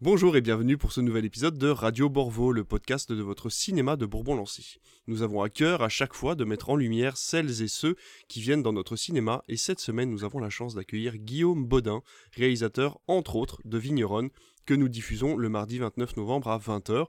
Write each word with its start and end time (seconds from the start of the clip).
Bonjour 0.00 0.36
et 0.36 0.40
bienvenue 0.40 0.78
pour 0.78 0.92
ce 0.92 1.00
nouvel 1.00 1.24
épisode 1.24 1.58
de 1.58 1.66
Radio 1.66 2.08
Borvo, 2.08 2.52
le 2.52 2.62
podcast 2.62 3.10
de 3.10 3.20
votre 3.20 3.50
cinéma 3.50 3.96
de 3.96 4.06
Bourbon-Lancy. 4.06 4.78
Nous 5.08 5.22
avons 5.22 5.42
à 5.42 5.48
cœur 5.48 5.82
à 5.82 5.88
chaque 5.88 6.14
fois 6.14 6.36
de 6.36 6.44
mettre 6.44 6.70
en 6.70 6.76
lumière 6.76 7.16
celles 7.16 7.62
et 7.62 7.66
ceux 7.66 7.96
qui 8.28 8.40
viennent 8.40 8.62
dans 8.62 8.72
notre 8.72 8.94
cinéma 8.94 9.42
et 9.48 9.56
cette 9.56 9.80
semaine 9.80 10.08
nous 10.08 10.22
avons 10.22 10.38
la 10.38 10.50
chance 10.50 10.76
d'accueillir 10.76 11.16
Guillaume 11.16 11.66
Baudin, 11.66 12.02
réalisateur 12.32 13.00
entre 13.08 13.34
autres 13.34 13.60
de 13.64 13.76
Vigneronne, 13.76 14.30
que 14.66 14.74
nous 14.74 14.88
diffusons 14.88 15.36
le 15.36 15.48
mardi 15.48 15.78
29 15.78 16.16
novembre 16.16 16.46
à 16.46 16.58
20h 16.60 17.06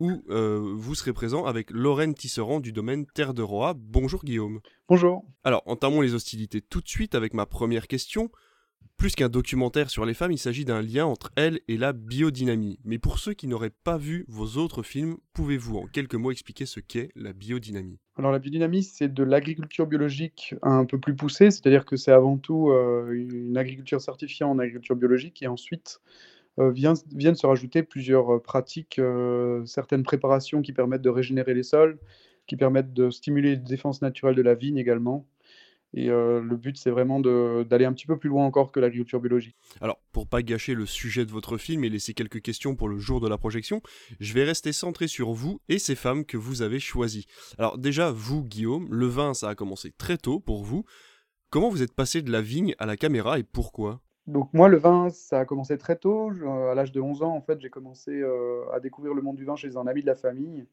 où 0.00 0.24
euh, 0.28 0.74
vous 0.74 0.96
serez 0.96 1.12
présent 1.12 1.44
avec 1.44 1.70
Lorraine 1.70 2.14
Tisserand 2.14 2.58
du 2.58 2.72
domaine 2.72 3.06
Terre 3.06 3.34
de 3.34 3.42
Roi. 3.42 3.74
Bonjour 3.76 4.24
Guillaume. 4.24 4.58
Bonjour. 4.88 5.24
Alors, 5.44 5.62
entamons 5.66 6.00
les 6.00 6.14
hostilités 6.14 6.60
tout 6.60 6.80
de 6.80 6.88
suite 6.88 7.14
avec 7.14 7.34
ma 7.34 7.46
première 7.46 7.86
question. 7.86 8.32
Plus 8.96 9.14
qu'un 9.14 9.28
documentaire 9.28 9.90
sur 9.90 10.04
les 10.04 10.14
femmes, 10.14 10.32
il 10.32 10.38
s'agit 10.38 10.64
d'un 10.64 10.82
lien 10.82 11.06
entre 11.06 11.30
elles 11.36 11.60
et 11.68 11.76
la 11.76 11.92
biodynamie. 11.92 12.78
Mais 12.84 12.98
pour 12.98 13.18
ceux 13.18 13.34
qui 13.34 13.46
n'auraient 13.46 13.70
pas 13.70 13.96
vu 13.98 14.24
vos 14.28 14.58
autres 14.58 14.82
films, 14.82 15.16
pouvez-vous 15.32 15.76
en 15.76 15.86
quelques 15.86 16.14
mots 16.14 16.30
expliquer 16.30 16.66
ce 16.66 16.80
qu'est 16.80 17.10
la 17.14 17.32
biodynamie? 17.32 17.98
Alors 18.16 18.32
la 18.32 18.38
biodynamie, 18.38 18.82
c'est 18.82 19.12
de 19.12 19.22
l'agriculture 19.22 19.86
biologique 19.86 20.54
un 20.62 20.86
peu 20.86 20.98
plus 20.98 21.14
poussée, 21.14 21.50
c'est-à-dire 21.50 21.84
que 21.84 21.96
c'est 21.96 22.12
avant 22.12 22.38
tout 22.38 22.70
euh, 22.70 23.12
une 23.12 23.58
agriculture 23.58 24.00
certifiée 24.00 24.46
en 24.46 24.58
agriculture 24.58 24.96
biologique 24.96 25.42
et 25.42 25.46
ensuite 25.46 26.00
euh, 26.58 26.72
viennent 26.72 27.34
se 27.34 27.46
rajouter 27.46 27.82
plusieurs 27.82 28.36
euh, 28.36 28.42
pratiques, 28.42 29.00
certaines 29.66 30.02
préparations 30.02 30.62
qui 30.62 30.72
permettent 30.72 31.02
de 31.02 31.10
régénérer 31.10 31.52
les 31.52 31.62
sols, 31.62 31.98
qui 32.46 32.56
permettent 32.56 32.94
de 32.94 33.10
stimuler 33.10 33.50
les 33.50 33.56
défenses 33.56 34.00
naturelles 34.00 34.36
de 34.36 34.42
la 34.42 34.54
vigne 34.54 34.78
également. 34.78 35.26
Et 35.98 36.08
le 36.08 36.56
but, 36.56 36.76
c'est 36.76 36.90
vraiment 36.90 37.20
d'aller 37.20 37.86
un 37.86 37.92
petit 37.94 38.06
peu 38.06 38.18
plus 38.18 38.28
loin 38.28 38.44
encore 38.44 38.70
que 38.70 38.80
l'agriculture 38.80 39.18
biologique. 39.18 39.56
Alors, 39.80 39.98
pour 40.12 40.28
pas 40.28 40.42
gâcher 40.42 40.74
le 40.74 40.84
sujet 40.84 41.24
de 41.24 41.30
votre 41.30 41.56
film 41.56 41.84
et 41.84 41.88
laisser 41.88 42.12
quelques 42.12 42.42
questions 42.42 42.76
pour 42.76 42.88
le 42.88 42.98
jour 42.98 43.18
de 43.20 43.28
la 43.28 43.38
projection, 43.38 43.80
je 44.20 44.34
vais 44.34 44.44
rester 44.44 44.72
centré 44.72 45.08
sur 45.08 45.32
vous 45.32 45.60
et 45.70 45.78
ces 45.78 45.94
femmes 45.94 46.26
que 46.26 46.36
vous 46.36 46.60
avez 46.60 46.80
choisies. 46.80 47.26
Alors 47.56 47.78
déjà, 47.78 48.10
vous, 48.10 48.44
Guillaume, 48.44 48.88
le 48.90 49.06
vin, 49.06 49.32
ça 49.32 49.48
a 49.48 49.54
commencé 49.54 49.90
très 49.96 50.18
tôt 50.18 50.38
pour 50.38 50.64
vous. 50.64 50.84
Comment 51.48 51.70
vous 51.70 51.82
êtes 51.82 51.94
passé 51.94 52.20
de 52.20 52.30
la 52.30 52.42
vigne 52.42 52.74
à 52.78 52.84
la 52.84 52.98
caméra 52.98 53.38
et 53.38 53.42
pourquoi? 53.42 54.02
Donc 54.26 54.52
moi, 54.52 54.68
le 54.68 54.76
vin, 54.76 55.08
ça 55.10 55.40
a 55.40 55.44
commencé 55.44 55.78
très 55.78 55.96
tôt. 55.96 56.30
à 56.70 56.74
l'âge 56.74 56.90
de 56.92 57.00
11 57.00 57.22
ans, 57.22 57.34
en 57.34 57.40
fait, 57.40 57.60
j'ai 57.60 57.70
commencé 57.70 58.10
euh, 58.10 58.64
à 58.72 58.80
découvrir 58.80 59.14
le 59.14 59.22
monde 59.22 59.36
du 59.36 59.44
vin 59.44 59.56
chez 59.56 59.76
un 59.76 59.86
ami 59.86 60.02
de 60.02 60.06
la 60.06 60.16
famille. 60.16 60.66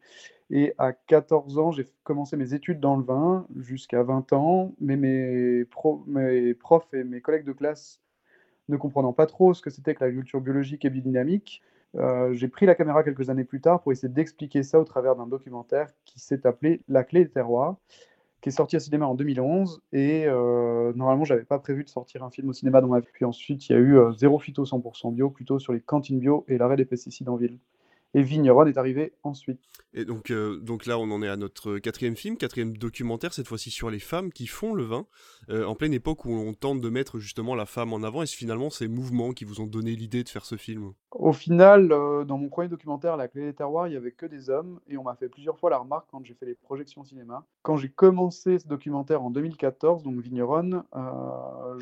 Et 0.49 0.73
à 0.79 0.93
14 0.93 1.59
ans, 1.59 1.71
j'ai 1.71 1.85
commencé 2.03 2.35
mes 2.35 2.53
études 2.53 2.79
dans 2.79 2.95
le 2.95 3.03
vin 3.03 3.45
jusqu'à 3.59 4.01
20 4.01 4.33
ans. 4.33 4.73
Mais 4.79 4.95
mes, 4.95 5.65
mes 6.07 6.53
profs 6.55 6.93
et 6.93 7.03
mes 7.03 7.21
collègues 7.21 7.45
de 7.45 7.53
classe 7.53 8.01
ne 8.69 8.77
comprenant 8.77 9.13
pas 9.13 9.25
trop 9.27 9.53
ce 9.53 9.61
que 9.61 9.69
c'était 9.69 9.93
que 9.93 10.03
l'agriculture 10.03 10.41
biologique 10.41 10.85
et 10.85 10.89
biodynamique, 10.89 11.61
euh, 11.95 12.33
j'ai 12.33 12.47
pris 12.47 12.65
la 12.65 12.73
caméra 12.73 13.03
quelques 13.03 13.29
années 13.29 13.43
plus 13.43 13.61
tard 13.61 13.81
pour 13.83 13.91
essayer 13.91 14.11
d'expliquer 14.11 14.63
ça 14.63 14.79
au 14.79 14.83
travers 14.83 15.15
d'un 15.15 15.27
documentaire 15.27 15.89
qui 16.05 16.19
s'est 16.19 16.47
appelé 16.47 16.81
La 16.87 17.03
clé 17.03 17.25
des 17.25 17.29
terroirs 17.29 17.77
qui 18.43 18.49
est 18.49 18.51
sorti 18.51 18.75
au 18.75 18.79
cinéma 18.79 19.07
en 19.07 19.15
2011. 19.15 19.81
Et 19.93 20.25
euh, 20.27 20.91
normalement, 20.95 21.23
j'avais 21.23 21.45
pas 21.45 21.59
prévu 21.59 21.85
de 21.85 21.89
sortir 21.89 22.23
un 22.23 22.29
film 22.29 22.49
au 22.49 22.53
cinéma 22.53 22.81
dans 22.81 22.89
ma 22.89 22.99
vie. 22.99 23.07
Puis 23.13 23.23
ensuite, 23.23 23.69
il 23.69 23.71
y 23.71 23.75
a 23.75 23.79
eu 23.79 23.97
euh, 23.97 24.11
Zéro 24.11 24.37
Phyto 24.37 24.65
100% 24.65 25.13
bio, 25.13 25.29
plutôt 25.29 25.59
sur 25.59 25.71
les 25.71 25.79
cantines 25.79 26.19
bio 26.19 26.43
et 26.49 26.57
l'arrêt 26.57 26.75
des 26.75 26.83
pesticides 26.83 27.29
en 27.29 27.37
ville. 27.37 27.57
Et 28.15 28.21
Vigneron 28.21 28.67
est 28.67 28.77
arrivé 28.77 29.13
ensuite. 29.23 29.59
Et 29.95 30.05
donc, 30.05 30.31
euh, 30.31 30.59
donc 30.59 30.85
là, 30.85 30.97
on 30.99 31.09
en 31.11 31.21
est 31.21 31.27
à 31.27 31.37
notre 31.37 31.77
quatrième 31.79 32.15
film, 32.15 32.37
quatrième 32.37 32.77
documentaire, 32.77 33.33
cette 33.33 33.47
fois-ci 33.47 33.71
sur 33.71 33.89
les 33.89 33.99
femmes 33.99 34.31
qui 34.31 34.47
font 34.47 34.73
le 34.73 34.83
vin, 34.83 35.05
euh, 35.49 35.65
en 35.65 35.75
pleine 35.75 35.93
époque 35.93 36.25
où 36.25 36.31
on 36.31 36.53
tente 36.53 36.79
de 36.79 36.89
mettre 36.89 37.19
justement 37.19 37.55
la 37.55 37.65
femme 37.65 37.93
en 37.93 38.03
avant. 38.03 38.21
Est-ce 38.21 38.35
finalement 38.35 38.69
ces 38.69 38.87
mouvements 38.87 39.31
qui 39.31 39.45
vous 39.45 39.61
ont 39.61 39.67
donné 39.67 39.95
l'idée 39.95 40.23
de 40.23 40.29
faire 40.29 40.45
ce 40.45 40.57
film 40.57 40.93
Au 41.11 41.33
final, 41.33 41.91
euh, 41.91 42.23
dans 42.23 42.37
mon 42.37 42.49
premier 42.49 42.69
documentaire, 42.69 43.17
La 43.17 43.27
clé 43.27 43.45
des 43.45 43.53
terroirs, 43.53 43.87
il 43.87 43.91
n'y 43.91 43.97
avait 43.97 44.11
que 44.11 44.25
des 44.25 44.49
hommes, 44.49 44.79
et 44.87 44.97
on 44.97 45.03
m'a 45.03 45.15
fait 45.15 45.29
plusieurs 45.29 45.57
fois 45.57 45.69
la 45.69 45.77
remarque 45.77 46.07
quand 46.11 46.23
j'ai 46.23 46.33
fait 46.35 46.45
les 46.45 46.55
projections 46.55 47.03
cinéma. 47.03 47.45
Quand 47.63 47.77
j'ai 47.77 47.89
commencé 47.89 48.59
ce 48.59 48.67
documentaire 48.67 49.23
en 49.23 49.31
2014, 49.31 50.03
donc 50.03 50.19
Vigneron, 50.19 50.83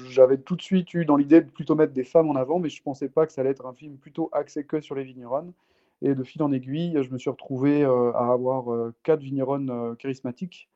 j'avais 0.09 0.37
tout 0.37 0.55
de 0.55 0.61
suite 0.61 0.93
eu 0.93 1.05
dans 1.05 1.15
l'idée 1.15 1.41
de 1.41 1.49
plutôt 1.49 1.75
mettre 1.75 1.93
des 1.93 2.03
femmes 2.03 2.29
en 2.29 2.35
avant, 2.35 2.59
mais 2.59 2.69
je 2.69 2.79
ne 2.79 2.83
pensais 2.83 3.09
pas 3.09 3.25
que 3.25 3.33
ça 3.33 3.41
allait 3.41 3.51
être 3.51 3.65
un 3.65 3.73
film 3.73 3.97
plutôt 3.97 4.29
axé 4.31 4.63
que 4.63 4.81
sur 4.81 4.95
les 4.95 5.03
vignerons. 5.03 5.53
Et 6.01 6.15
de 6.15 6.23
fil 6.23 6.41
en 6.43 6.51
aiguille, 6.51 6.97
je 7.01 7.09
me 7.11 7.17
suis 7.17 7.29
retrouvé 7.29 7.83
euh, 7.83 8.11
à 8.13 8.31
avoir 8.31 8.73
euh, 8.73 8.93
quatre 9.03 9.21
vignerons 9.21 9.67
euh, 9.69 9.95
charismatiques. 9.95 10.69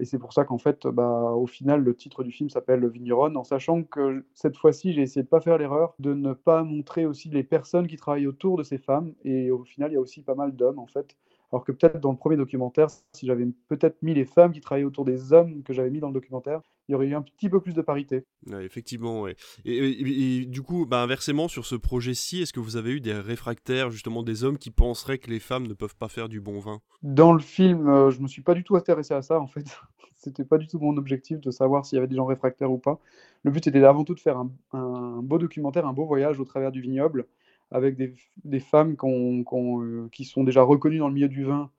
et 0.00 0.04
c'est 0.04 0.18
pour 0.18 0.32
ça 0.32 0.44
qu'en 0.44 0.58
fait, 0.58 0.86
bah, 0.86 1.32
au 1.32 1.46
final, 1.46 1.82
le 1.82 1.94
titre 1.94 2.24
du 2.24 2.32
film 2.32 2.50
s'appelle 2.50 2.86
Vigneron, 2.88 3.34
en 3.36 3.44
sachant 3.44 3.84
que 3.84 4.26
cette 4.34 4.56
fois-ci, 4.56 4.92
j'ai 4.92 5.02
essayé 5.02 5.22
de 5.22 5.26
ne 5.28 5.30
pas 5.30 5.40
faire 5.40 5.56
l'erreur 5.58 5.94
de 5.98 6.14
ne 6.14 6.34
pas 6.34 6.62
montrer 6.64 7.06
aussi 7.06 7.30
les 7.30 7.44
personnes 7.44 7.86
qui 7.86 7.96
travaillent 7.96 8.26
autour 8.26 8.58
de 8.58 8.64
ces 8.64 8.78
femmes. 8.78 9.14
Et 9.24 9.50
au 9.50 9.64
final, 9.64 9.92
il 9.92 9.94
y 9.94 9.96
a 9.96 10.00
aussi 10.00 10.22
pas 10.22 10.34
mal 10.34 10.54
d'hommes, 10.54 10.78
en 10.78 10.86
fait. 10.86 11.16
Alors 11.52 11.64
que 11.64 11.72
peut-être 11.72 12.00
dans 12.00 12.12
le 12.12 12.16
premier 12.16 12.36
documentaire, 12.36 12.88
si 13.12 13.26
j'avais 13.26 13.46
peut-être 13.68 14.02
mis 14.02 14.14
les 14.14 14.24
femmes 14.24 14.52
qui 14.52 14.60
travaillaient 14.60 14.86
autour 14.86 15.04
des 15.04 15.34
hommes 15.34 15.62
que 15.62 15.74
j'avais 15.74 15.90
mis 15.90 16.00
dans 16.00 16.08
le 16.08 16.14
documentaire, 16.14 16.62
il 16.88 16.92
y 16.92 16.94
aurait 16.94 17.06
eu 17.06 17.14
un 17.14 17.20
petit 17.20 17.50
peu 17.50 17.60
plus 17.60 17.74
de 17.74 17.82
parité. 17.82 18.24
effectivement, 18.60 19.20
ouais. 19.20 19.36
Et, 19.66 20.46
du 20.46 20.62
coup, 20.62 20.86
bah, 20.86 21.02
inversement, 21.02 21.48
sur 21.48 21.66
ce 21.66 21.74
projet-ci, 21.74 22.40
est-ce 22.40 22.54
que 22.54 22.60
vous 22.60 22.76
avez 22.76 22.92
eu 22.92 23.00
des 23.00 23.12
réfractaires, 23.12 23.90
justement 23.90 24.22
des 24.22 24.44
hommes 24.44 24.56
qui 24.56 24.70
penseraient 24.70 25.18
que 25.18 25.30
les 25.30 25.40
femmes 25.40 25.66
ne 25.66 25.74
peuvent 25.74 25.96
pas 25.96 26.08
faire 26.08 26.30
du 26.30 26.40
bon 26.40 26.58
vin? 26.58 26.80
Dans 27.02 27.34
le 27.34 27.40
film, 27.40 27.86
euh, 27.86 28.10
je 28.10 28.20
me 28.20 28.28
suis 28.28 28.42
pas 28.42 28.54
du 28.54 28.64
tout 28.64 28.76
intéressé 28.76 29.12
à 29.12 29.20
ça, 29.20 29.38
en 29.38 29.46
fait. 29.46 29.64
C'était 30.16 30.44
pas 30.44 30.56
du 30.56 30.68
tout 30.68 30.78
mon 30.78 30.96
objectif 30.96 31.38
de 31.40 31.50
savoir 31.50 31.84
s'il 31.84 31.96
y 31.96 31.98
avait 31.98 32.08
des 32.08 32.16
gens 32.16 32.26
réfractaires 32.26 32.70
ou 32.70 32.78
pas. 32.78 32.98
Le 33.42 33.50
but 33.50 33.66
était 33.66 33.82
avant 33.84 34.04
tout 34.04 34.14
de 34.14 34.20
faire 34.20 34.38
un, 34.38 34.50
un 34.72 35.20
beau 35.20 35.36
documentaire, 35.38 35.86
un 35.86 35.92
beau 35.92 36.06
voyage 36.06 36.40
au 36.40 36.44
travers 36.44 36.72
du 36.72 36.80
vignoble 36.80 37.26
avec 37.72 37.96
des, 37.96 38.60
femmes 38.60 38.96
euh, 39.02 40.08
qui 40.12 40.24
sont 40.24 40.44
déjà 40.44 40.62
reconnues 40.62 40.98
dans 40.98 41.08
le 41.08 41.14
milieu 41.14 41.28
du 41.28 41.44
vin 41.44 41.70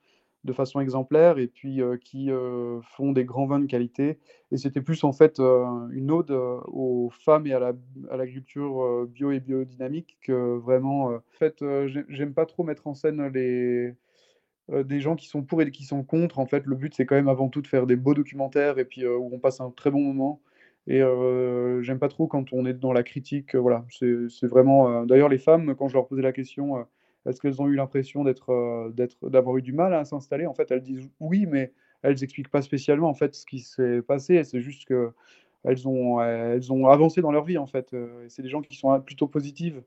de 0.44 0.52
façon 0.52 0.82
exemplaire 0.82 1.38
et 1.38 1.48
puis 1.48 1.82
euh, 1.82 1.96
qui 1.96 2.30
euh, 2.30 2.82
font 2.82 3.14
des 3.14 3.24
grands 3.24 3.46
vins 3.46 3.60
de 3.60 3.66
qualité. 3.66 4.20
Et 4.52 4.58
c'était 4.58 4.82
plus 4.82 5.04
en 5.06 5.14
fait 5.14 5.40
une 5.40 6.12
ode 6.12 6.32
aux 6.32 7.10
femmes 7.12 7.48
et 7.48 7.54
à 7.54 7.74
l'agriculture 8.12 9.08
bio 9.08 9.32
et 9.32 9.40
biodynamique 9.40 10.18
que 10.22 10.58
vraiment. 10.58 11.06
en 11.06 11.22
fait, 11.32 11.64
j'aime 12.10 12.34
pas 12.34 12.46
trop 12.46 12.64
mettre 12.64 12.88
en 12.88 12.94
scène 12.94 13.28
les, 13.34 13.94
des 14.70 15.00
gens 15.00 15.16
qui 15.16 15.28
sont 15.28 15.44
pour 15.44 15.62
et 15.62 15.72
qui 15.72 15.86
sont 15.86 16.04
contre. 16.04 16.40
En 16.40 16.46
fait, 16.46 16.66
le 16.66 16.76
but 16.76 16.94
c'est 16.94 17.06
quand 17.06 17.16
même 17.16 17.30
avant 17.30 17.50
tout 17.50 17.62
de 17.62 17.68
faire 17.68 17.88
des 17.88 17.96
beaux 17.96 18.14
documentaires 18.14 18.80
et 18.80 18.86
puis 18.86 19.08
où 19.08 19.30
on 19.32 19.40
passe 19.40 19.62
un 19.62 19.72
très 19.72 19.92
bon 19.92 20.02
moment. 20.02 20.42
Et 20.88 21.02
j'aime 21.82 22.00
pas 22.00 22.10
trop 22.10 22.28
quand 22.28 22.52
on 22.54 22.66
est 22.66 22.74
dans 22.74 22.94
la 22.94 23.04
critique. 23.04 23.56
voilà, 23.56 23.86
c'est 23.90 24.48
vraiment. 24.48 25.06
D'ailleurs, 25.06 25.30
les 25.30 25.38
femmes, 25.38 25.76
quand 25.76 25.88
je 25.88 25.94
leur 25.94 26.08
posais 26.08 26.22
la 26.22 26.34
question, 26.34 26.86
est-ce 27.26 27.40
qu'elles 27.40 27.62
ont 27.62 27.68
eu 27.68 27.76
l'impression 27.76 28.24
d'être, 28.24 28.92
d'être, 28.94 29.30
d'avoir 29.30 29.58
eu 29.58 29.62
du 29.62 29.74
mal 29.74 29.94
à 29.94 30.04
s'installer 30.04 30.46
En 30.46 30.54
fait, 30.54 30.72
elles 30.72 30.82
disent 30.82 31.10
oui, 31.20 31.46
mais 31.46 31.72
elles 32.02 32.20
n'expliquent 32.20 32.52
pas 32.52 32.62
spécialement 32.62 33.10
en 33.10 33.14
fait 33.14 33.34
ce 33.34 33.46
qui 33.46 33.60
s'est 33.60 34.02
passé. 34.02 34.44
C'est 34.44 34.62
juste 34.62 34.86
que 34.86 35.12
elles 35.64 35.88
ont, 35.88 36.22
elles 36.22 36.74
ont 36.74 36.88
avancé 36.88 37.22
dans 37.22 37.32
leur 37.32 37.46
vie 37.46 37.58
en 37.58 37.68
fait. 37.68 37.96
c'est 38.28 38.42
des 38.42 38.50
gens 38.50 38.62
qui 38.62 38.76
sont 38.76 39.00
plutôt 39.00 39.28
positives. 39.28 39.82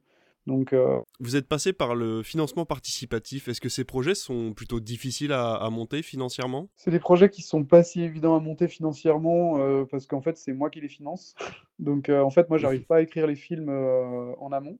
Donc, 0.46 0.72
euh, 0.72 1.00
Vous 1.18 1.34
êtes 1.34 1.48
passé 1.48 1.72
par 1.72 1.94
le 1.94 2.22
financement 2.22 2.64
participatif. 2.64 3.48
Est-ce 3.48 3.60
que 3.60 3.68
ces 3.68 3.84
projets 3.84 4.14
sont 4.14 4.52
plutôt 4.52 4.78
difficiles 4.78 5.32
à, 5.32 5.68
monter 5.70 6.02
financièrement? 6.02 6.68
C'est 6.76 6.92
des 6.92 7.00
projets 7.00 7.30
qui 7.30 7.42
sont 7.42 7.64
pas 7.64 7.82
si 7.82 8.02
évidents 8.02 8.36
à 8.36 8.40
monter 8.40 8.68
financièrement 8.68 9.58
euh, 9.58 9.84
parce 9.84 10.06
qu'en 10.06 10.20
fait, 10.20 10.36
c'est 10.36 10.52
moi 10.52 10.70
qui 10.70 10.80
les 10.80 10.88
finance. 10.88 11.34
Donc, 11.80 12.08
euh, 12.08 12.22
en 12.22 12.30
fait, 12.30 12.48
moi, 12.48 12.58
j'arrive 12.58 12.84
pas 12.84 12.96
à 12.96 13.00
écrire 13.00 13.26
les 13.26 13.34
films 13.34 13.68
en 13.68 14.52
amont 14.52 14.78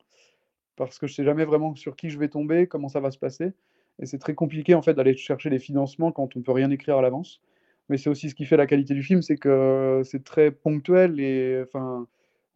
parce 0.77 0.99
que 0.99 1.07
je 1.07 1.15
sais 1.15 1.25
jamais 1.25 1.45
vraiment 1.45 1.75
sur 1.75 1.97
qui 1.97 2.11
je 2.11 2.19
vais 2.19 2.29
tomber, 2.29 2.67
comment 2.67 2.89
ça 2.89 3.01
va 3.01 3.11
se 3.11 3.19
passer. 3.19 3.53
Et 3.99 4.05
c'est 4.05 4.19
très 4.19 4.35
compliqué 4.35 4.75
en 4.75 4.83
fait 4.83 4.93
d'aller 4.93 5.17
chercher 5.17 5.49
les 5.49 5.59
financements 5.59 6.13
quand 6.13 6.37
on 6.37 6.43
peut 6.43 6.53
rien 6.53 6.71
écrire 6.71 6.99
à 6.99 7.03
l'avance. 7.03 7.41
Mais 7.89 7.97
c'est 7.97 8.11
aussi 8.11 8.29
ce 8.29 8.35
qui 8.35 8.45
fait 8.45 8.59
la 8.59 8.67
qualité 8.67 8.93
du 8.93 9.03
film, 9.03 9.23
c'est 9.23 9.37
que 9.37 10.03
c'est 10.05 10.23
très 10.23 10.51
ponctuel 10.51 11.19
et 11.19 11.63
enfin, 11.63 12.07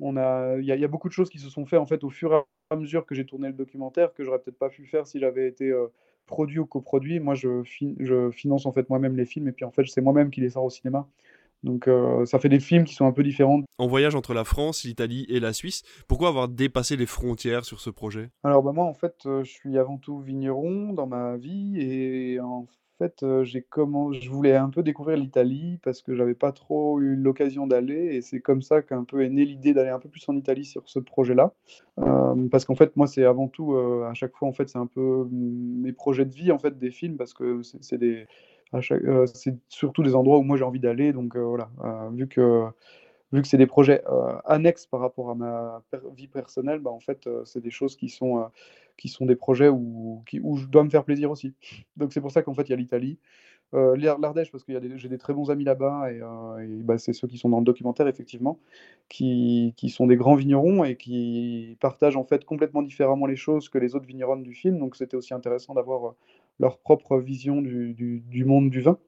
on 0.00 0.16
a, 0.16 0.56
il 0.58 0.64
y, 0.64 0.68
y, 0.68 0.84
a 0.84 0.88
beaucoup 0.88 1.08
de 1.08 1.12
choses 1.12 1.30
qui 1.30 1.38
se 1.38 1.48
sont 1.48 1.66
faites 1.66 1.78
en 1.78 1.86
fait 1.86 2.04
au 2.04 2.10
fur 2.10 2.32
et 2.34 2.40
à 2.70 2.76
mesure 2.76 3.06
que 3.06 3.14
j'ai 3.14 3.26
tourné 3.26 3.48
le 3.48 3.54
documentaire 3.54 4.12
que 4.14 4.24
j'aurais 4.24 4.38
peut-être 4.38 4.58
pas 4.58 4.68
pu 4.68 4.86
faire 4.86 5.06
si 5.06 5.18
j'avais 5.18 5.48
été 5.48 5.70
euh, 5.70 5.88
produit 6.26 6.58
ou 6.58 6.66
coproduit. 6.66 7.20
Moi, 7.20 7.34
je, 7.34 7.62
je, 7.98 8.30
finance 8.30 8.66
en 8.66 8.72
fait 8.72 8.88
moi-même 8.88 9.16
les 9.16 9.26
films 9.26 9.48
et 9.48 9.52
puis 9.52 9.64
en 9.64 9.70
fait, 9.70 9.84
c'est 9.86 10.00
moi-même 10.00 10.30
qui 10.30 10.40
les 10.40 10.50
sors 10.50 10.64
au 10.64 10.70
cinéma. 10.70 11.06
Donc 11.62 11.88
euh, 11.88 12.24
ça 12.24 12.38
fait 12.38 12.48
des 12.48 12.60
films 12.60 12.84
qui 12.84 12.94
sont 12.94 13.04
un 13.04 13.12
peu 13.12 13.22
différents. 13.22 13.60
En 13.76 13.86
voyage 13.86 14.14
entre 14.14 14.32
la 14.32 14.44
France, 14.44 14.84
l'Italie 14.84 15.26
et 15.28 15.40
la 15.40 15.52
Suisse, 15.52 15.82
pourquoi 16.08 16.28
avoir 16.28 16.48
dépassé 16.48 16.96
les 16.96 17.04
frontières 17.04 17.66
sur 17.66 17.80
ce 17.80 17.90
projet? 17.90 18.30
Alors 18.44 18.62
bah, 18.62 18.72
moi 18.72 18.86
en 18.86 18.94
fait 18.94 19.26
euh, 19.26 19.44
je 19.44 19.50
suis 19.50 19.76
avant 19.76 19.98
tout 19.98 20.20
vigneron 20.20 20.94
dans 20.94 21.06
ma 21.06 21.36
vie 21.36 21.78
et 21.78 22.40
en 22.40 22.66
fait, 23.08 23.24
j'ai 23.42 23.62
comment 23.62 24.12
je 24.12 24.30
voulais 24.30 24.54
un 24.54 24.70
peu 24.70 24.82
découvrir 24.82 25.16
l'Italie 25.16 25.78
parce 25.82 26.02
que 26.02 26.14
j'avais 26.14 26.34
pas 26.34 26.52
trop 26.52 27.00
eu 27.00 27.16
l'occasion 27.16 27.66
d'aller 27.66 28.16
et 28.16 28.20
c'est 28.22 28.40
comme 28.40 28.62
ça 28.62 28.82
qu'un 28.82 29.04
peu 29.04 29.22
est 29.22 29.30
née 29.30 29.44
l'idée 29.44 29.74
d'aller 29.74 29.90
un 29.90 29.98
peu 29.98 30.08
plus 30.08 30.28
en 30.28 30.36
Italie 30.36 30.64
sur 30.64 30.88
ce 30.88 30.98
projet-là. 30.98 31.52
parce 32.50 32.64
qu'en 32.64 32.74
fait, 32.74 32.96
moi, 32.96 33.06
c'est 33.06 33.24
avant 33.24 33.48
tout, 33.48 33.76
à 33.76 34.14
chaque 34.14 34.36
fois, 34.36 34.48
en 34.48 34.52
fait, 34.52 34.68
c'est 34.68 34.78
un 34.78 34.86
peu 34.86 35.24
mmh, 35.30 35.82
mes 35.82 35.92
projets 35.92 36.24
de 36.24 36.34
vie, 36.34 36.52
en 36.52 36.58
fait, 36.58 36.78
des 36.78 36.90
films 36.90 37.16
parce 37.16 37.34
que 37.34 37.62
c'est 37.62 37.98
des 37.98 38.26
c'est 39.34 39.56
surtout 39.68 40.04
des 40.04 40.14
endroits 40.14 40.38
où 40.38 40.42
moi 40.42 40.56
j'ai 40.56 40.64
envie 40.64 40.78
d'aller. 40.80 41.12
Donc 41.12 41.36
voilà, 41.36 41.70
vu 42.12 42.28
que 42.28 42.66
vu 43.32 43.42
que 43.42 43.48
c'est 43.48 43.58
des 43.58 43.66
projets 43.66 44.02
annexes 44.44 44.86
par 44.86 45.00
rapport 45.00 45.30
à 45.30 45.34
ma 45.34 45.82
vie 46.14 46.28
personnelle, 46.28 46.80
bah, 46.80 46.90
en 46.90 47.00
fait, 47.00 47.28
c'est 47.44 47.60
des 47.60 47.70
choses 47.70 47.96
qui 47.96 48.08
sont, 48.08 48.48
qui 48.96 49.08
sont 49.08 49.26
des 49.26 49.36
projets 49.36 49.68
où, 49.68 50.22
où 50.42 50.56
je 50.56 50.66
dois 50.66 50.84
me 50.84 50.90
faire 50.90 51.04
plaisir 51.04 51.30
aussi. 51.30 51.54
Donc 51.96 52.12
c'est 52.12 52.20
pour 52.20 52.32
ça 52.32 52.42
qu'en 52.42 52.54
fait, 52.54 52.62
il 52.62 52.70
y 52.70 52.74
a 52.74 52.76
l'Italie. 52.76 53.18
Euh, 53.74 53.96
L'Ardèche, 53.96 54.50
parce 54.50 54.64
que 54.64 54.72
j'ai 54.96 55.08
des 55.08 55.18
très 55.18 55.32
bons 55.32 55.50
amis 55.50 55.64
là-bas, 55.64 56.10
et, 56.10 56.20
euh, 56.20 56.82
bah, 56.82 56.98
c'est 56.98 57.12
ceux 57.12 57.28
qui 57.28 57.38
sont 57.38 57.48
dans 57.48 57.58
le 57.58 57.64
documentaire, 57.64 58.08
effectivement, 58.08 58.58
qui, 59.08 59.74
qui, 59.76 59.90
sont 59.90 60.06
des 60.06 60.16
grands 60.16 60.34
vignerons 60.34 60.82
et 60.84 60.96
qui 60.96 61.76
partagent 61.80 62.16
en 62.16 62.24
fait 62.24 62.44
complètement 62.44 62.82
différemment 62.82 63.26
les 63.26 63.36
choses 63.36 63.68
que 63.68 63.78
les 63.78 63.94
autres 63.94 64.06
vignerons 64.06 64.36
du 64.36 64.54
film. 64.54 64.78
Donc 64.78 64.96
c'était 64.96 65.16
aussi 65.16 65.34
intéressant 65.34 65.74
d'avoir 65.74 66.04
euh, 66.08 66.10
leur 66.58 66.78
propre 66.78 67.18
vision 67.18 67.62
du, 67.62 67.94
du, 67.94 68.44
monde 68.44 68.70
du 68.70 68.80
vin. 68.80 68.98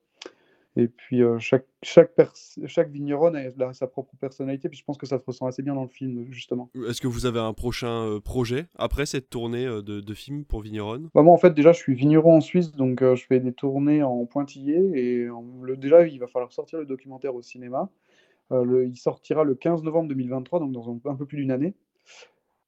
Et 0.76 0.88
puis 0.88 1.22
euh, 1.22 1.38
chaque, 1.38 1.66
chaque, 1.82 2.12
a, 2.18 3.72
sa 3.72 3.86
propre 3.86 4.16
personnalité, 4.16 4.70
puis 4.70 4.78
je 4.78 4.84
pense 4.84 4.96
que 4.96 5.04
ça 5.06 5.18
se 5.18 5.24
ressent 5.24 5.46
assez 5.46 5.62
bien 5.62 5.74
dans 5.74 5.82
le 5.82 5.88
film, 5.88 6.26
justement. 6.30 6.70
Est-ce 6.88 7.00
que 7.00 7.08
vous 7.08 7.26
avez 7.26 7.40
un 7.40 7.52
prochain 7.52 8.06
euh, 8.06 8.20
projet 8.20 8.66
après 8.76 9.04
cette 9.04 9.28
tournée 9.28 9.66
euh, 9.66 9.82
de, 9.82 10.00
de 10.00 10.14
film 10.14 10.44
pour 10.44 10.62
vigneron 10.62 11.10
bah, 11.14 11.22
Moi, 11.22 11.34
en 11.34 11.36
fait, 11.36 11.52
déjà, 11.52 11.72
je 11.72 11.78
suis 11.78 11.94
vigneron 11.94 12.36
en 12.36 12.40
Suisse, 12.40 12.72
donc 12.72 13.02
je 13.02 13.24
fais 13.26 13.40
des 13.40 13.52
tournées 13.52 14.02
en 14.02 14.24
pointillé. 14.24 14.76
Et 14.94 15.28
le, 15.62 15.76
déjà, 15.76 16.06
il 16.06 16.18
va 16.18 16.26
falloir 16.26 16.52
sortir 16.52 16.78
le 16.78 16.86
documentaire 16.86 17.34
au 17.34 17.42
cinéma. 17.42 17.90
Le, 18.50 18.86
il 18.86 18.96
sortira 18.96 19.44
le 19.44 19.54
15 19.54 19.82
novembre 19.82 20.08
2023, 20.08 20.60
donc 20.60 20.72
dans 20.72 20.98
un 21.06 21.14
peu 21.14 21.26
plus 21.26 21.38
d'une 21.38 21.50
année. 21.50 21.74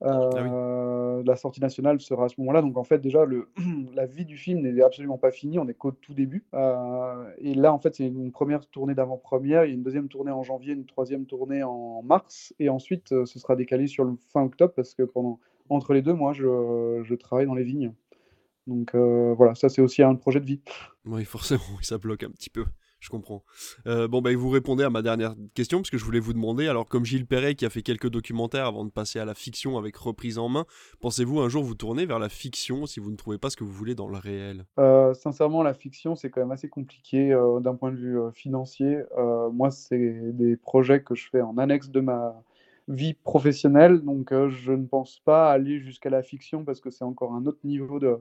Ah 0.07 0.29
euh, 0.37 1.23
la 1.25 1.37
sortie 1.37 1.61
nationale 1.61 2.01
sera 2.01 2.27
à 2.27 2.29
ce 2.29 2.35
moment-là. 2.39 2.61
Donc 2.61 2.77
en 2.77 2.85
fait, 2.85 2.99
déjà, 2.99 3.25
le, 3.25 3.49
la 3.95 4.05
vie 4.05 4.27
du 4.27 4.37
film 4.37 4.61
n'est 4.61 4.83
absolument 4.83 5.17
pas 5.17 5.31
finie. 5.31 5.59
On 5.59 5.67
est 5.67 5.75
qu'au 5.75 5.93
tout 5.93 6.13
début. 6.13 6.45
Euh, 6.53 7.31
et 7.39 7.55
là, 7.55 7.73
en 7.73 7.79
fait, 7.79 7.95
c'est 7.95 8.07
une 8.07 8.31
première 8.31 8.67
tournée 8.67 8.95
d'avant-première. 8.95 9.65
Il 9.65 9.69
y 9.69 9.73
a 9.73 9.75
une 9.75 9.83
deuxième 9.83 10.09
tournée 10.09 10.31
en 10.31 10.43
janvier, 10.43 10.75
une 10.75 10.85
troisième 10.85 11.25
tournée 11.25 11.63
en 11.63 12.03
mars. 12.03 12.55
Et 12.59 12.69
ensuite, 12.69 13.13
euh, 13.13 13.25
ce 13.25 13.39
sera 13.39 13.57
décalé 13.57 13.87
sur 13.87 14.05
le 14.05 14.17
fin 14.33 14.43
octobre 14.43 14.75
parce 14.77 14.95
que 14.95 15.03
pendant, 15.03 15.41
entre 15.71 15.95
les 15.95 16.03
deux, 16.03 16.15
moi, 16.15 16.33
je, 16.35 17.01
je 17.03 17.15
travaille 17.15 17.47
dans 17.47 17.55
les 17.55 17.65
vignes. 17.65 17.93
Donc 18.67 18.95
voilà, 18.95 19.55
ça 19.55 19.69
c'est 19.69 19.83
aussi 19.83 20.03
un 20.03 20.15
projet 20.15 20.41
de 20.41 20.47
vie. 20.47 20.63
Oui, 21.05 21.25
forcément, 21.27 21.61
ça 21.83 21.99
bloque 21.99 22.23
un 22.23 22.31
petit 22.31 22.49
peu 22.49 22.65
je 23.05 23.11
comprends. 23.11 23.45
Euh, 23.87 24.09
bon, 24.09 24.23
bah, 24.23 24.35
vous 24.35 24.49
répondez 24.49 24.83
à 24.83 24.89
ma 24.89 25.03
dernière 25.03 25.35
question, 25.53 25.79
parce 25.79 25.91
que 25.91 25.99
je 25.99 26.05
voulais 26.05 26.21
vous 26.21 26.33
demander, 26.33 26.69
alors 26.69 26.89
comme 26.89 27.05
Gilles 27.05 27.27
Perret 27.27 27.55
qui 27.55 27.67
a 27.67 27.71
fait 27.71 27.83
quelques 27.83 28.09
documentaires 28.09 28.65
avant 28.65 28.87
de 28.87 28.91
passer 28.91 29.19
à 29.19 29.27
la 29.27 29.35
fiction 29.35 29.77
avec 29.77 29.95
reprise 29.97 30.39
en 30.39 30.49
main, 30.49 30.65
pensez-vous 31.01 31.41
un 31.41 31.51
jour 31.51 31.63
vous 31.63 31.75
tourner 31.75 32.07
vers 32.07 32.19
la 32.19 32.31
fiction 32.31 32.87
si 32.87 33.01
vous 33.01 33.11
ne 33.11 33.17
trouvez 33.17 33.37
pas 33.37 33.51
ce 33.51 33.59
que 33.59 33.65
vous 33.65 33.73
voulez 33.73 33.95
dans 33.95 34.09
le 34.09 34.17
réel? 34.17 34.65
Euh, 34.79 35.13
Sincèrement, 35.13 35.63
la 35.63 35.75
fiction, 35.75 36.17
c'est 36.17 36.31
quand 36.31 36.41
même 36.41 36.51
assez 36.51 36.71
compliqué 36.71 37.31
euh, 37.31 37.61
d'un 37.61 37.75
point 37.75 37.93
de 37.93 37.97
vue 37.97 38.19
financier. 38.33 39.03
moi, 39.53 39.71
c'est 39.71 40.33
des 40.33 40.57
projets 40.57 41.03
que 41.03 41.15
je 41.15 41.29
fais 41.29 41.43
en 41.43 41.59
annexe 41.59 41.91
de 41.91 42.01
ma 42.01 42.43
vie 42.89 43.13
professionnelle, 43.13 44.01
donc 44.01 44.33
je 44.49 44.73
ne 44.73 44.87
pense 44.87 45.19
pas 45.27 45.51
aller 45.51 45.79
jusqu'à 45.79 46.09
la 46.09 46.23
fiction 46.23 46.65
parce 46.65 46.81
que 46.81 46.89
c'est 46.89 47.05
encore 47.05 47.35
un 47.35 47.45
autre 47.45 47.61
niveau 47.65 47.99
de 47.99 48.19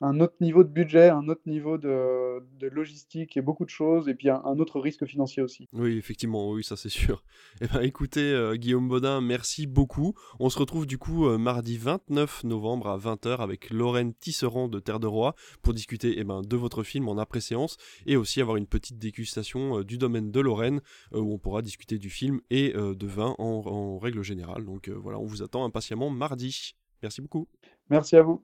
un 0.00 0.20
autre 0.20 0.34
niveau 0.40 0.64
de 0.64 0.68
budget, 0.68 1.10
un 1.10 1.28
autre 1.28 1.42
niveau 1.46 1.76
de, 1.76 2.42
logistique 2.68 3.36
et 3.36 3.42
beaucoup 3.42 3.64
de 3.64 3.70
choses, 3.70 4.08
et 4.08 4.14
puis 4.14 4.30
un, 4.30 4.58
autre 4.58 4.80
risque 4.80 5.04
financier 5.04 5.42
aussi. 5.42 5.68
Oui, 5.72 5.96
effectivement, 5.98 6.50
oui, 6.50 6.64
ça 6.64 6.76
c'est 6.76 6.88
sûr. 6.88 7.24
Eh 7.62 7.66
ben, 7.66 7.82
écoutez, 7.82 8.32
euh, 8.32 8.54
Guillaume 8.54 8.88
Baudin, 8.88 9.20
merci 9.20 9.66
beaucoup. 9.66 10.14
On 10.38 10.48
se 10.48 10.58
retrouve 10.58 10.86
du 10.86 10.98
coup 10.98 11.26
euh, 11.26 11.36
mardi 11.36 11.76
29 11.76 12.44
novembre 12.44 12.88
à 12.88 12.96
20h 12.96 13.38
avec 13.38 13.70
Lorraine 13.70 14.14
Tisserand 14.14 14.68
de 14.68 14.78
Terre 14.78 15.00
de 15.00 15.06
Roi 15.06 15.34
pour 15.60 15.74
discuter 15.74 16.14
eh 16.16 16.24
ben, 16.24 16.40
de 16.42 16.56
votre 16.56 16.82
film 16.82 17.08
en 17.08 17.18
après-séance 17.18 17.76
et 18.06 18.16
aussi 18.16 18.40
avoir 18.40 18.56
une 18.56 18.66
petite 18.66 18.98
dégustation 18.98 19.80
euh, 19.80 19.84
du 19.84 19.98
domaine 19.98 20.30
de 20.30 20.40
Lorraine 20.40 20.80
où 21.12 21.34
on 21.34 21.38
pourra 21.38 21.60
discuter 21.60 21.98
du 21.98 22.08
film 22.08 22.40
et 22.50 22.72
de 22.72 23.06
vin 23.06 23.34
en, 23.38 23.62
en, 23.66 23.98
règle 23.98 24.22
générale. 24.22 24.64
Donc 24.64 24.88
voilà, 24.88 25.18
on 25.18 25.24
vous 25.24 25.42
attend 25.42 25.64
impatiemment 25.64 26.08
mardi. 26.10 26.74
Merci 27.02 27.20
beaucoup. 27.20 27.48
Merci 27.90 28.16
à 28.16 28.22
vous. 28.22 28.42